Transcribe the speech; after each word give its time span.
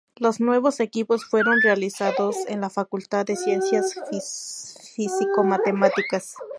Los 0.15 0.39
nuevos 0.39 0.79
equipos 0.79 1.25
fueron 1.29 1.61
realizados 1.63 2.35
en 2.47 2.59
la 2.59 2.71
Facultad 2.71 3.23
de 3.23 3.35
Ciencias 3.35 3.99
Físico-Matemáticas. 4.95 6.33